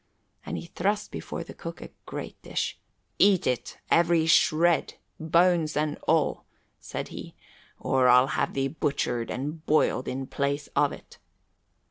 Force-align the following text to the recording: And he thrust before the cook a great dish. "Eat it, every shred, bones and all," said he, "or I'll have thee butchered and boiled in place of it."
And 0.43 0.57
he 0.57 0.65
thrust 0.65 1.11
before 1.11 1.43
the 1.43 1.53
cook 1.53 1.79
a 1.79 1.91
great 2.07 2.41
dish. 2.41 2.79
"Eat 3.19 3.45
it, 3.45 3.77
every 3.91 4.25
shred, 4.25 4.95
bones 5.19 5.77
and 5.77 5.99
all," 6.07 6.43
said 6.79 7.09
he, 7.09 7.35
"or 7.79 8.07
I'll 8.07 8.29
have 8.33 8.55
thee 8.55 8.67
butchered 8.67 9.29
and 9.29 9.63
boiled 9.67 10.07
in 10.07 10.25
place 10.25 10.67
of 10.75 10.91
it." 10.91 11.19